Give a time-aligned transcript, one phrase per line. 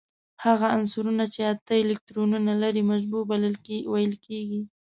[0.45, 3.23] هغه عنصرونه چې اته الکترونونه لري مشبوع
[3.91, 4.61] ویل کیږي.